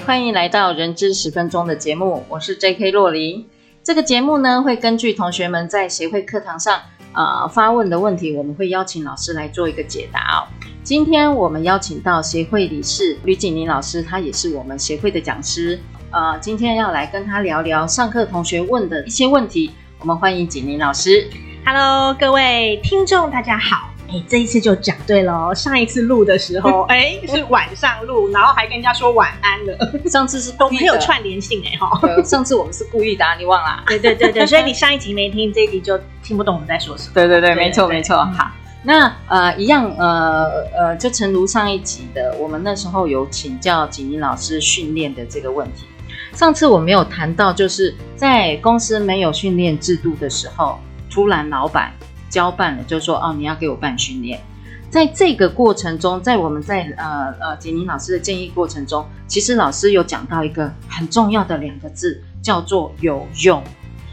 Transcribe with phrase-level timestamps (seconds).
[0.00, 2.90] 欢迎来到人之十分钟的节目，我是 J.K.
[2.92, 3.46] 洛琳。
[3.82, 6.80] 这个节目呢，会根据同学们在协会课堂上
[7.12, 10.48] 呃发问的问题，我们会邀请老师来做一个解答哦。
[10.82, 15.78] 今天我们邀请到协会理事吕锦宁老师，他也是我们协会的讲师。
[16.10, 19.72] 呃，今天要来跟他聊聊上课同学问的一些问题。
[19.98, 21.28] 我们欢迎锦宁老师。
[21.66, 23.91] Hello，各位听众，大家好。
[24.12, 25.54] 哎，这一次就讲对了哦。
[25.54, 29.92] 上一次录的时候， 哎，是晚上录，然后还跟人家说晚安了。
[30.10, 32.22] 上次是都没有串联性哎哈。
[32.22, 33.82] 上次我们是故意的， 你忘了？
[33.86, 37.14] 对对对对，所以你上一集没听，这一集就听不懂我们在说什么。
[37.14, 38.16] 对对对，没错没错。
[38.16, 38.50] 好，
[38.82, 45.86] 那呃一样呃呃，就诚如上一集的，我们那时候有请教锦宁老师训练的这个问题。
[46.34, 50.78] 上次我没有谈到，就是在公司没有训练制度的时候，
[51.10, 51.90] 突然老板。
[52.32, 54.40] 交办了，就说哦，你要给我办训练。
[54.88, 63.62] 在这个过程中，在我们在呃呃锦宁老师的建议过程中，其实老师有讲到一个很重要的两个字，叫做有用。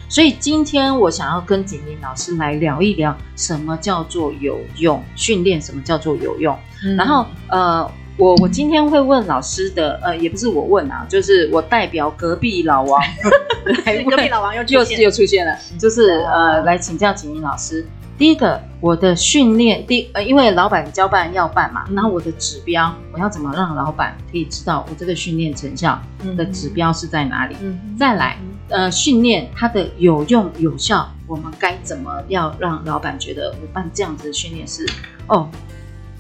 [0.10, 6.58] 所以今天我想要跟锦宁老师来聊一聊，什么叫做有用训练，什么叫做有用。
[6.84, 13.02] 嗯、然后呃，我我今天会问老师的，呃，也不是我问啊，就是我代表隔壁老王
[14.10, 17.86] 隔壁老王又 又又出现了，就是呃来请教锦宁老师。
[18.20, 25.98] 第一个，我的训练，第呃，因为老板交办要办嘛，然后我的指标，我要怎么让老板可以知道我这个训练成效
[26.36, 27.56] 的指标是在哪里？
[27.62, 34.86] 嗯，再来，呃，训练它的有用有效，我们该怎么要让老板觉得我办这样子的训练是
[35.28, 35.50] 哦，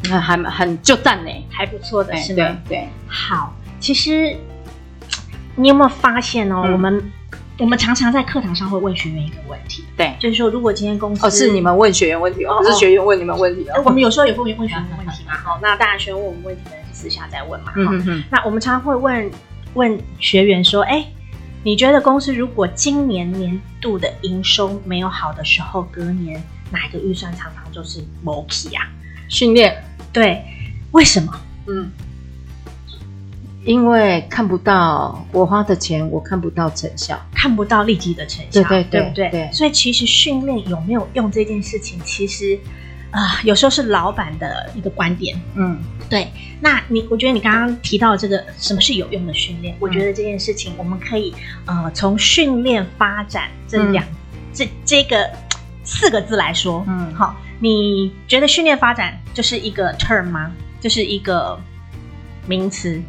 [0.05, 2.47] 那还很就赞呢，还不错的是吗？
[2.69, 4.37] 对对，好，其实
[5.57, 7.11] 你有没有发现哦，我们。
[7.59, 19.29] 我们常常在课堂上会问学员一个问题，对，就是说，如果今天公司哦是你们问学员问题，哦，不是学员问你们问题，我们有时候也会问学员问题嘛，好，那当然学员问我们问题呢，是私下再问嘛，嗯嗯，那我们常常会问
[19.73, 21.05] 问学员说，哎，
[21.63, 26.41] 你觉得公司如果今年年度的营收没有好的时候，隔年
[26.71, 28.87] 哪一个预算常常就是没起啊？
[29.27, 29.83] 训练，
[30.13, 30.41] 对，
[30.91, 31.33] 为什么？
[31.67, 31.91] 嗯。
[33.69, 39.29] 因为看不到我花的钱，我看不到成效，看不到立即的成效，对对对，对不对？
[39.29, 39.49] 对。
[39.53, 42.57] 所以其实训练有没有用这件事情，其实
[43.11, 45.39] 啊、呃，有时候是老板的一个观点。
[45.53, 45.79] 嗯，
[46.09, 46.27] 对。
[46.59, 51.31] 那你，我觉得你刚刚提到这个什么是有用的训练，嗯、我觉得这件事情我们可以
[51.67, 54.15] 呃从训练发展这两、嗯、
[54.51, 55.29] 这这个
[55.83, 60.51] 四个字来说，嗯，好，你觉得训练发展就是一个 term 吗？
[60.81, 61.55] 就是一个
[62.47, 62.99] 名词？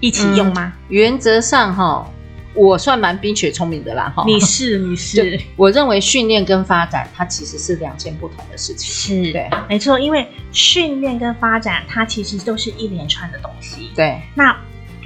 [0.00, 0.72] 一起用吗？
[0.76, 2.10] 嗯、原则上哈，
[2.54, 4.24] 我算蛮冰雪聪明的啦哈。
[4.26, 9.24] 你是 你是，我认为训练跟发展它其实是两件不同的事情。
[9.26, 13.90] 是，对，没错，因为训练跟发展它其实都是一连串的东西。
[13.94, 14.56] 对，那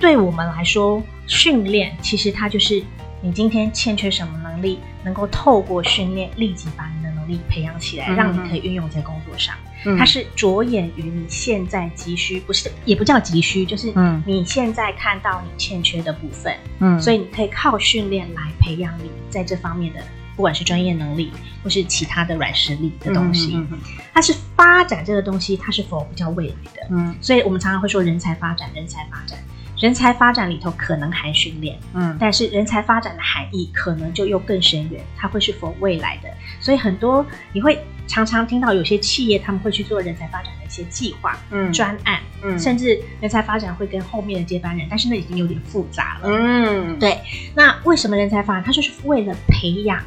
[0.01, 2.83] 对我们来说，训练其实它就是
[3.21, 9.55] 你今天欠缺什么能力，能够透过训练立即把你的能力培养起来，嗯、让你可以运用在工作上。
[9.87, 13.93] 嗯它是着眼于你现在急需，不是也不叫急需，就是
[14.27, 20.01] 你现在看到你欠缺的部分，嗯，所以你可以靠训练来培养你在这方面的，
[20.35, 23.65] 不管是专业能力或是其他的软实力的东西。
[24.13, 26.89] 它是发展这个东西，它是否比较未来的？
[26.91, 29.39] 嗯，所以我们常常会说人才发展，人才发展。
[29.81, 36.29] 人才发展里头可能含训练，嗯，但是人才发展的含义可能就又更深远，它会是否未来的。
[36.61, 47.17] 所以很多你会常常听到有些企业他们会去做人才发展的一些计划、嗯，专案，嗯，甚至人才发展会跟后面的接班人，但是那已经有点复杂了，嗯，对。
[47.55, 48.65] 那为什么人才发展？
[48.65, 50.03] 它就是为了培养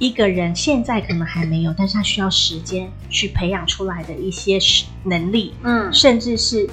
[0.00, 4.58] 一个人现在可能还没有，但是他需要时间去培养出来的一些
[5.04, 6.68] 能力，嗯，甚至是。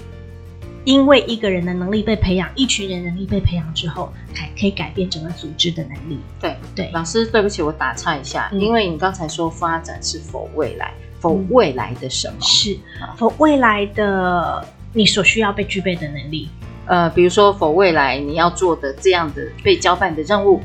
[0.84, 6.20] 因为一个人的能力被培养，一群人能力被培养之后，还可以改变整个组织的能力。
[6.40, 12.36] 对对，老师，对不起，我打岔一下，嗯、因为你刚才说发展是否未来，否未来的什么？
[12.40, 12.80] 嗯、是
[13.18, 16.50] 否未来的你所需要被具备的能力？
[16.88, 20.62] 呃，比如说否未来你要做的这样的被交办的任务，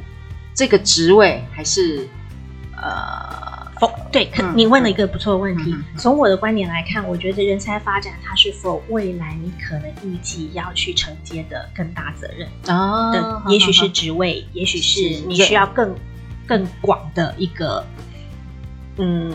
[0.55, 2.09] 这个职位还是
[2.75, 3.46] 呃
[3.81, 5.75] 否对，你问了一个不错的问题。
[5.97, 15.95] 从我的观点来看，我觉得人才发展它是否未来你可能预计要去承接的更大责任哦的，也许是职位，也许是你需要更
[16.47, 17.85] 更广的一个
[18.97, 19.33] 嗯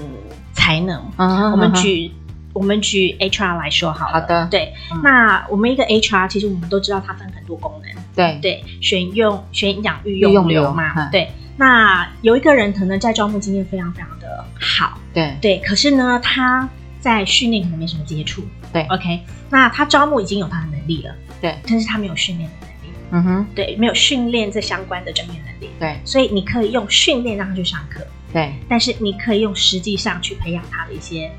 [0.54, 1.00] 才能。
[1.18, 2.12] 我们举
[2.54, 4.74] 我们举 HR 来说好了，好的，对，
[5.04, 8.40] 那我们一个 HR 其实我们都知道它分很多功能，对。
[8.42, 11.30] 对，选用选养育用留嘛，对。
[11.58, 15.38] 那有一个人可能在招募经验非常非常的好，对。
[15.42, 16.68] 对，可是呢，他
[17.00, 18.44] 在训练可能没什么接触，
[18.74, 19.20] 对，OK，
[19.50, 31.32] 那他招募已经有他的能力了，对，但是他没有训练的能力，嗯哼，对，没有训练这相关的专业能力，对，所以你可以用训练让他去上课，对，但是你可以用实际上去培养他的一些，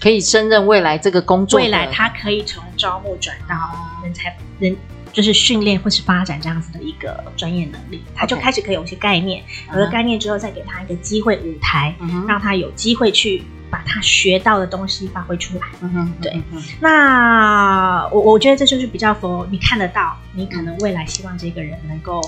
[0.00, 3.56] 可以胜任未来这个工作，未来他可以从招募转到
[4.02, 4.76] 人才人。
[5.12, 12.28] 就是训练或是发展这样子的一个专业能力，他就开始可以有一些概念有了概念之后，再给他一个机会舞台，uh.
[12.28, 15.66] 让他有机会去把他学到的东西发挥出来。
[15.80, 16.32] 嗯哼，对。
[16.32, 16.74] Uh.
[16.80, 22.20] 那我我觉得这就是比较否你看得到，你可能未来希望这个人能够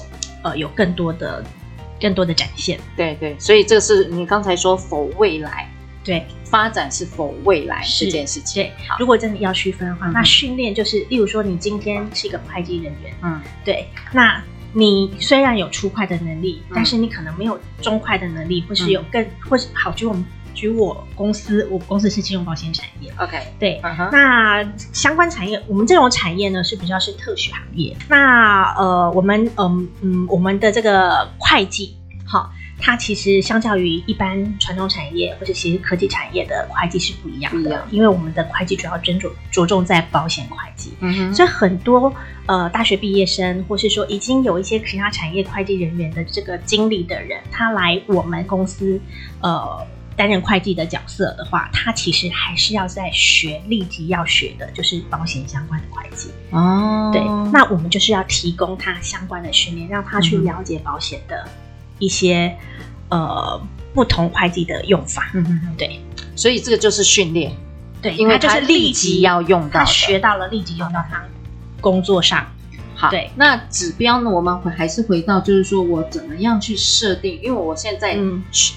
[0.43, 1.45] 呃有更多的
[2.01, 2.79] 更多的展现。
[2.97, 5.71] 对对，所以这是你刚才说否未来。
[6.03, 8.63] 对，发展是否未来这件事情？
[8.65, 14.43] 对，如果真的要区分的话，嗯、那训练就是，例如说，你今天是一个会计人员，嗯，对，那
[14.73, 20.25] 你虽然有初会的能力，嗯，但是你可能没有中会的能力，或是有更，嗯、或是好，举我们
[20.55, 24.11] 举我公司，我公司是金融保险产业，OK，对，uh-huh.
[24.11, 32.00] 那相关产业，我们这种产业呢是比较是特许行业，那呃，我们嗯嗯，我们的这个会计，好。
[32.81, 40.93] 它其实相较于一般传统产业或者其实科技产业的会计是不一样的，因为我们的会计主要斟酌着重在保险会计，
[41.35, 42.13] 所以很多
[42.47, 49.01] 呃大学毕业生或是说已经有一些其他产业会计人员的这个经历的人，他来我们公司
[49.41, 49.87] 呃
[50.17, 57.23] 担任会计的角色的话，他其实还是要在学立即要学的就是保险相关的会计哦，对，
[57.53, 61.47] 那我们就是要提供他相关的训练，让他去了解保险的。
[62.01, 62.57] 一些
[63.11, 63.63] 呃
[63.95, 66.01] 不同会计的用法，嗯嗯嗯，对，
[66.35, 67.53] 所以这个就是训练，
[68.03, 71.23] 对，因为他就是立即要用到，他学到了立即用到他
[71.81, 72.47] 工作上。
[72.95, 74.29] 好，对，那指标呢？
[74.29, 77.41] 我们还是回到，就是说我怎么样去设定？
[77.43, 78.19] 因为我现在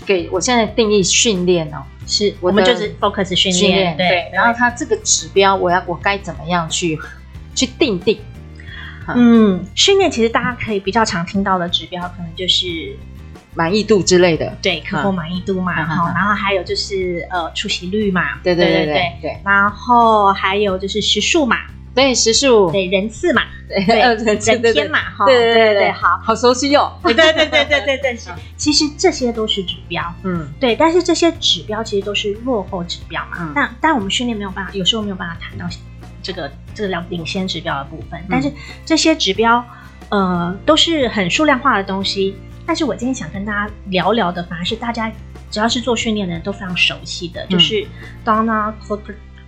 [0.05, 6.97] 给我现在定义训练哦，是我们就是 focus 训练，对，然后他这个指标，我要我该怎么样去
[7.53, 8.17] 去定定？
[9.13, 12.97] 嗯，训练其实大家可以比较常听到的指标，可能就是。
[13.55, 21.57] 满意度之类的，对，客户满意度嘛，然、嗯、后，然后还有就是呃出席率嘛，对对对对对，对，然后还有就是时数嘛，
[21.93, 26.19] 对时数，对人次嘛，对，对 人天嘛，哈，对对对对，好。
[26.23, 26.33] 好。
[26.35, 28.17] 熟悉哦，对对对对对对对，
[28.57, 35.65] 其实这些都是指标，嗯，对，但是这些指标其实都是落后指标嘛，嗯、但但我们训练没有办法，有时候没有办法谈到
[36.23, 38.51] 这个这个两领先指标的部分，嗯、但是
[38.83, 39.63] 这些指标
[40.09, 42.35] 呃都是很数量化的东西。
[42.65, 45.11] 但是我今天想跟大家聊聊的，反而是大家
[45.51, 47.85] 只要是做训练的人都非常熟悉的，嗯、就是
[48.25, 48.73] Donna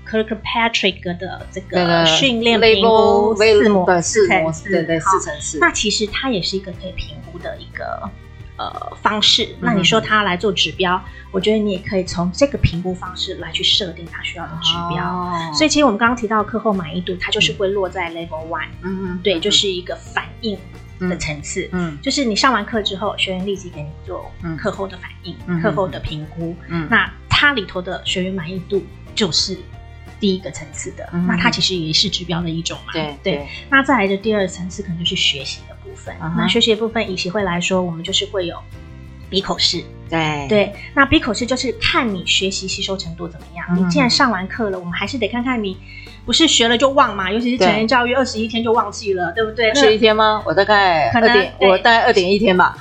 [0.08, 5.58] Kirkpatrick 的这个训练评估四模四层次，对对四乘四。
[5.60, 8.08] 那其实它也是一个可以评估的一个
[8.58, 9.56] 呃方式。
[9.60, 15.04] 那你说它来做指标，嗯，我觉得你也可以从这个评估方式来去设定它需要的指标。
[15.04, 20.56] 哦、所以其实我们刚刚提到课后满意度，它就是会落在 Level One，嗯，对，就是一个反应。
[20.99, 28.83] 的层次，嗯，就是你上完课之后，学员立即给你做课后的反应、课、嗯、后的评估，嗯，那它里头的学员满意度
[29.14, 29.57] 就是
[30.19, 33.47] 第一个层次的、嗯，那它其实也是指标的一种嘛，对对。
[33.69, 38.57] 那再来的第二层次可能就是学习的部分，嗯、那学习的部分以协会来说，我们就是会有
[39.30, 40.47] 笔口试，对。
[40.47, 40.73] 对。
[40.94, 45.78] 那笔口试就是看你学习吸收程度怎么样、嗯，你既然上完课了，我们还是得看看你。
[46.26, 49.70] 不是学了就忘嘛，尤其是成人教育，二十一天就忘记了，对不对？
[49.70, 50.42] 二十一天吗？
[50.46, 52.76] 我大概二点，我大概二点一天吧。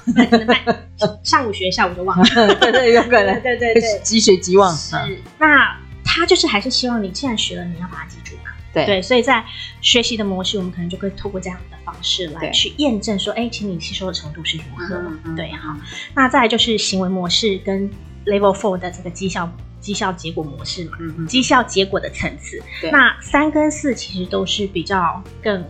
[1.23, 2.25] 上午学，下午就忘了，
[2.57, 4.75] 对对，有可能，对 对对，即学即忘。
[4.75, 4.97] 是，
[5.39, 8.51] 那他就是还是希望你既然学了，你要把它记住嘛。
[8.73, 9.45] 对对，所以在
[9.81, 15.01] 学习的模式，我们可能就可以透过这样的方式来去验证说，哎，请你吸收的程度是如何？
[15.37, 15.77] 对，好。
[16.15, 17.91] 那再来就是行为模式跟
[18.25, 19.53] Level Four 的这个绩效。
[19.85, 25.63] 绩效结果模式嘛，嗯，绩效结果的层次，那三跟四其实都是比较更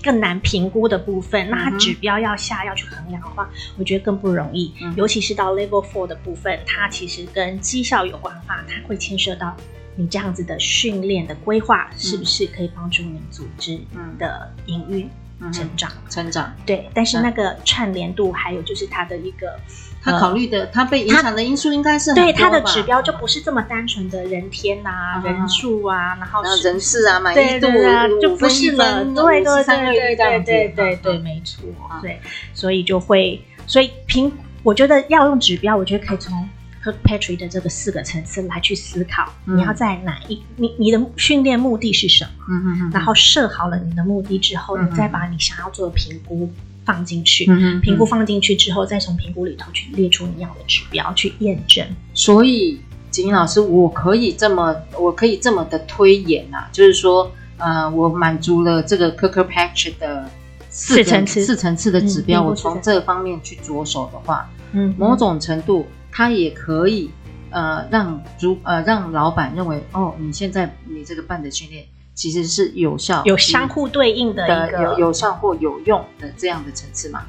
[0.00, 1.48] 更难评估的部分。
[1.48, 4.72] 嗯、那它指标要下要去衡量的话，我觉得更不容易。
[4.80, 9.56] 嗯、尤其是到 Level Four 的部分，它其实跟绩效有关的话，它会牵涉到
[9.96, 13.80] 你这样子的训练的规划是不是可以帮助你组织
[14.16, 15.10] 的营运。
[15.52, 19.58] 成长，成长，对，但是那个串联度，还有就是它的一个，
[20.02, 31.64] 他考虑的，他被影响的因素应该是对他的指标就不是这么单纯的人天呐，人数啊，然后人事啊，满意度啊，就不是了，对对对对对对对，没错，
[32.02, 32.20] 对，
[32.52, 34.30] 所以就会，所以评，
[34.62, 36.48] 我觉得要用指标，我觉得可以从。
[36.84, 42.30] Kirkpatrick 的这个四个层次来去思考，你要在哪一，你你的训练目的是什么？
[42.48, 42.90] 嗯嗯嗯。
[42.92, 46.50] 然后设好了你的目的之后，你再把你想要做的评估。
[46.82, 51.86] 放进去，嗯评估放进去之后，再从评估里头去列出你要的指标去验证。
[52.14, 60.28] 所以，景英老师，我可以这么，我可以这么的推演啊，就是说，呃，我满足了这个 Kirkpatrick 的
[60.70, 67.10] 四层次、四层次的指标，我从这方面去着手的话，嗯，某种程度，它也可以，
[67.50, 71.84] 呃，让主呃让老板认为，哦，你现在你这个办的训练。
[72.12, 77.22] 其实是有效、有相互对应的一个有有效或有用的这样的层次嘛？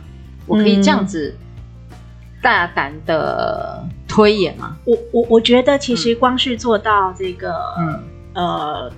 [0.45, 1.33] 我可以这样子
[2.41, 4.75] 大胆的推演吗？
[4.83, 8.91] 我我我觉得其实光是做到这个，嗯呃，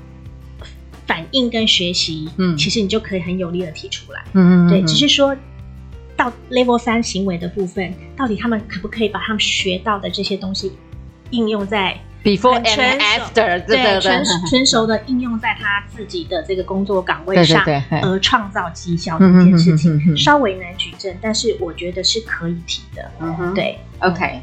[1.06, 5.36] 反应跟学习，嗯，其实你就可以很有力的提出来，嗯嗯，对，只是说
[6.24, 10.72] 到 Level 三行为的部分，到底他们可不可以把他们学到的这些东西
[11.32, 17.62] 应用在？Before and after，对，纯纯熟的应用在他自己的这个工作岗位上，
[18.01, 23.12] 而创造绩效的一件事情，稍微难举证，但是我觉得是可以提的。
[23.53, 24.39] 对，OK，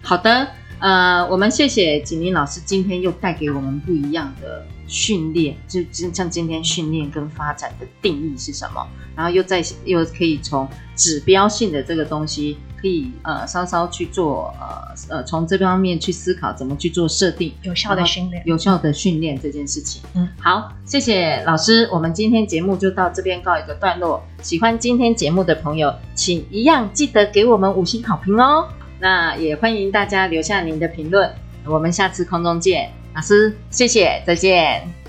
[0.00, 0.46] 好的，
[0.78, 12.56] 呃，我们谢谢景林老师今天又带给我们不一样的训练，就就像今天训练跟发展的定义是什么，然后又在又可以从指标性的这个东西。
[12.84, 20.02] 可以呃稍稍去做呃呃从这方面去思考怎么去做设定有效的训练有效的训练这件事情。
[20.14, 24.22] 嗯，好，谢谢老师，我们今天节目就到这边告一个段落。
[24.42, 28.68] 喜欢今天节目的朋友，请一样记得给我们五星好评哦。
[28.98, 31.30] 那也欢迎大家留下您的评论，
[31.64, 32.90] 我们下次空中见。
[33.14, 35.03] 老师，谢谢，再见。